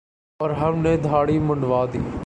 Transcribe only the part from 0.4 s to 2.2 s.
اور ہم نے دھاڑی منڈوادی۔